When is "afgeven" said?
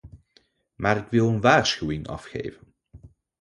2.07-2.73